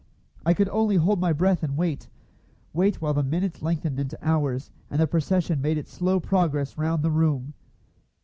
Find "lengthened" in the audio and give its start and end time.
3.61-3.99